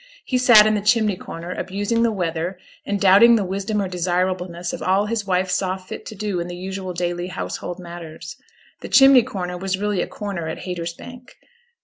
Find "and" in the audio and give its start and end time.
2.87-2.99